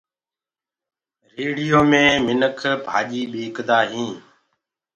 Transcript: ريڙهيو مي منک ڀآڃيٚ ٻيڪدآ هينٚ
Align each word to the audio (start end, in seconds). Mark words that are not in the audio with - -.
ريڙهيو 1.33 1.79
مي 1.91 2.03
منک 2.25 2.55
ڀآڃيٚ 2.85 3.23
ٻيڪدآ 3.31 3.79
هينٚ 3.91 4.15